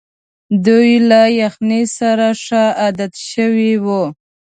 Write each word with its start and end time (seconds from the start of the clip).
دوی 0.65 0.91
له 1.09 1.21
یخنۍ 1.41 1.83
سره 1.97 2.27
ښه 2.43 2.63
عادت 2.81 3.13
شوي 3.31 3.71
وو. 3.85 4.03